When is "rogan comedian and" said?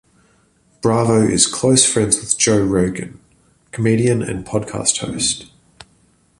2.65-4.43